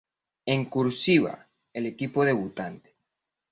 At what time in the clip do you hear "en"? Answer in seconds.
0.47-0.65